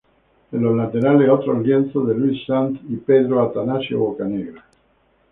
En 0.51 0.63
los 0.63 0.75
laterales, 0.75 1.29
otros 1.29 1.63
lienzos 1.63 2.07
de 2.07 2.15
Luis 2.15 2.43
Sanz 2.47 2.79
y 2.89 2.95
Pedro 2.95 3.39
Atanasio 3.43 3.99
Bocanegra. 3.99 4.65